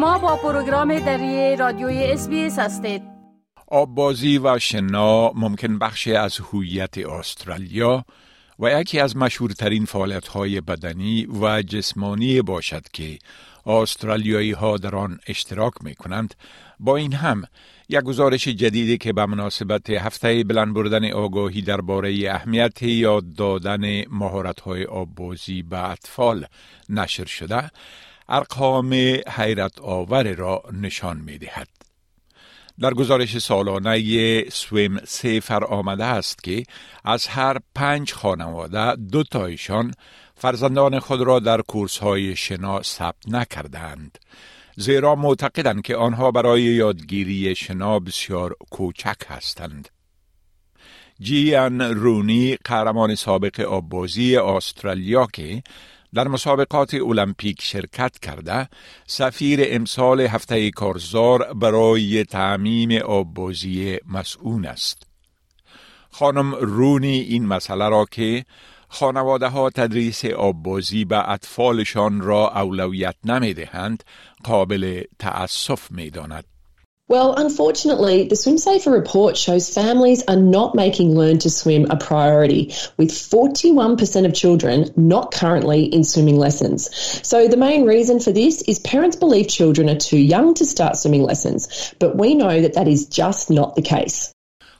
[0.00, 3.02] شما با پروگرام دری رادیوی اس هستید.
[3.66, 8.04] آببازی و شنا ممکن بخشی از هویت استرالیا
[8.58, 13.18] و یکی از مشهورترین فعالیت های بدنی و جسمانی باشد که
[13.66, 16.34] استرالیایی ها در آن اشتراک می کنند
[16.78, 17.42] با این هم
[17.88, 24.60] یک گزارش جدیدی که به مناسبت هفته بلند بردن آگاهی درباره اهمیت یاد دادن مهارت
[24.60, 26.46] های آببازی به اطفال
[26.88, 27.70] نشر شده
[28.30, 28.94] ارقام
[29.28, 31.68] حیرت آور را نشان می دهد.
[32.80, 36.64] در گزارش سالانه سویم سیفر آمده است که
[37.04, 39.94] از هر پنج خانواده دو تایشان
[40.34, 44.18] فرزندان خود را در کورس های شنا ثبت نکردند
[44.76, 49.88] زیرا معتقدند که آنها برای یادگیری شنا بسیار کوچک هستند
[51.20, 55.62] جیان رونی قهرمان سابق آببازی استرالیا که
[56.14, 58.68] در مسابقات المپیک شرکت کرده
[59.06, 65.06] سفیر امسال هفته کارزار برای تعمیم آببازی مسئول است
[66.10, 68.44] خانم رونی این مسئله را که
[68.88, 74.04] خانواده ها تدریس آببازی به اطفالشان را اولویت نمی دهند
[74.44, 76.44] قابل تأسف می داند.
[77.09, 81.97] Well, unfortunately, the Swim Safer report shows families are not making learn to swim a
[81.97, 86.89] priority, with 41% of children not currently in swimming lessons.
[87.27, 90.97] So the main reason for this is parents believe children are too young to start
[90.97, 94.31] swimming lessons, but we know that that is just not the case.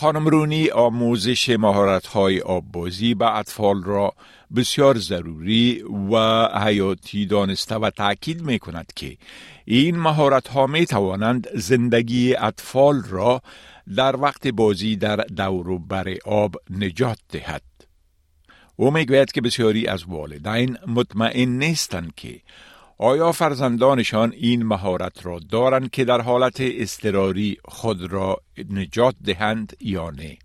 [0.00, 4.12] خانم رونی آموزش مهارت‌های آببازی به اطفال را
[4.55, 9.17] بسیار ضروری و حیاتی دانسته و تاکید می کند که
[9.65, 13.41] این مهارت ها می توانند زندگی اطفال را
[13.95, 17.61] در وقت بازی در دور بر آب نجات دهد.
[18.75, 22.41] او می گوید که بسیاری از والدین مطمئن نیستند که
[22.97, 28.37] آیا فرزندانشان این مهارت را دارند که در حالت اضطراری خود را
[28.69, 30.37] نجات دهند یا نه؟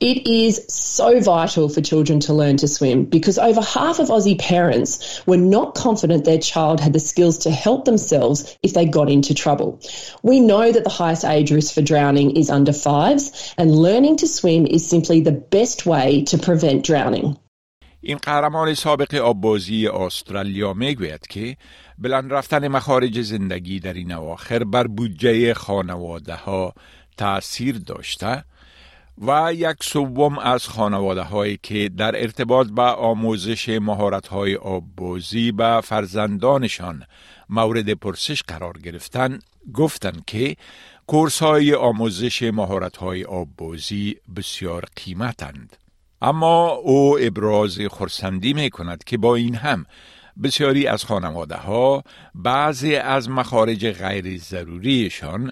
[0.00, 4.38] It is so vital for children to learn to swim because over half of Aussie
[4.38, 9.08] parents were not confident their child had the skills to help themselves if they got
[9.08, 9.80] into trouble.
[10.22, 14.28] We know that the highest age risk for drowning is under fives, and learning to
[14.28, 17.36] swim is simply the best way to prevent drowning.
[18.00, 21.56] این قهرمان سابق آببازی استرالیا میگوید که
[21.98, 26.74] بلند رفتن مخارج زندگی در این اواخر بر بودجه خانواده ها
[27.16, 28.44] تأثیر داشته
[29.21, 35.81] و یک سوم از خانواده هایی که در ارتباط با آموزش مهارت های آببازی به
[35.83, 37.03] فرزندانشان
[37.49, 39.39] مورد پرسش قرار گرفتن
[39.73, 40.55] گفتند که
[41.07, 45.77] کورس های آموزش مهارت های آببازی بسیار قیمتند
[46.21, 49.85] اما او ابراز خرسندی می کند که با این هم
[50.43, 52.03] بسیاری از خانواده ها
[52.35, 55.51] بعضی از مخارج غیر ضروریشان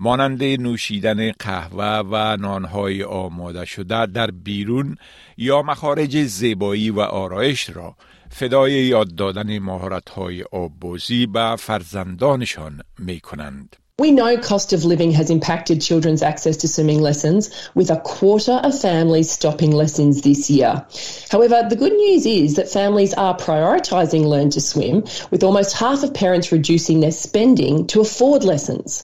[0.00, 4.96] مانند نوشیدن قهوه و نانهای آماده شده در بیرون
[5.36, 7.96] یا مخارج زیبایی و آرایش را
[8.30, 13.76] فدای یاد دادن مهارت‌های آببازی به فرزندانشان می کنند.
[14.00, 18.60] We know cost of living has impacted children's access to swimming lessons, with a quarter
[18.62, 20.86] of families stopping lessons this year.
[21.32, 26.04] However, the good news is that families are prioritising learn to swim, with almost half
[26.04, 29.02] of parents reducing their spending to afford lessons.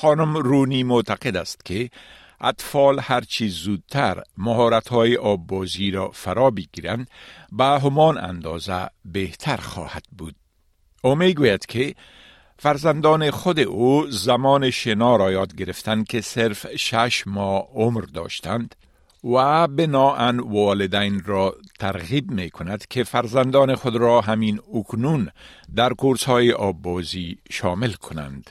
[0.00, 1.90] خانم رونی معتقد است که
[2.40, 7.10] اطفال هرچی زودتر مهارت‌های آببازی را فرا بگیرند
[7.52, 10.34] به همان اندازه بهتر خواهد بود.
[11.02, 11.94] او می‌گوید که
[12.58, 18.74] فرزندان خود او زمان شنا را یاد گرفتند که صرف شش ماه عمر داشتند
[19.24, 25.28] و بناهن والدین را ترغیب می کند که فرزندان خود را همین اکنون
[25.76, 28.50] در کورس های آببازی شامل کنند.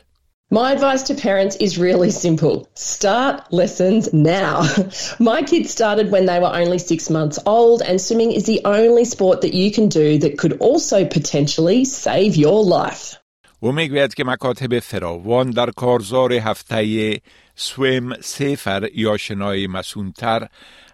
[0.51, 2.69] My advice to parents is really simple.
[2.75, 4.63] Start lessons now.
[5.19, 9.05] My kids started when they were only six months old, and swimming is the only
[9.05, 13.17] sport that you can do that could also potentially save your life.
[13.61, 17.21] او میگوید که مکاتب فراوان در کارزار هفته
[17.62, 20.48] سویم سفر یا شنای مسونتر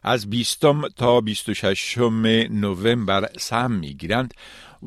[0.04, 0.60] از 20
[0.98, 1.98] تا 26
[2.50, 4.34] نوامبر سهم می‌گیرند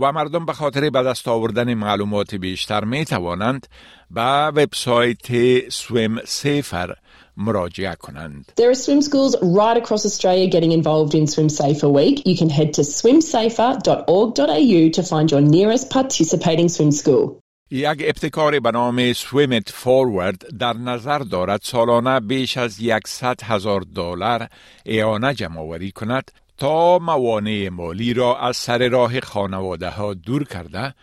[0.01, 3.67] و مردم به خاطر به دست آوردن معلومات بیشتر می توانند
[4.11, 5.27] به وبسایت
[5.69, 6.95] سویم سیفر
[7.37, 8.53] مراجعه کنند.
[8.57, 12.17] There are swim schools right across Australia getting involved in Swim Safer Week.
[12.27, 17.25] You can head to swimsafer.org.au to find your nearest participating swim school.
[17.71, 24.49] یک ابتکار به نام سویمت فوروارد در نظر دارد سالانه بیش از 100 هزار دلار
[24.87, 30.95] اعانه جمع آوری کند تا موانع مالی را از سر راه خانواده ها دور کرده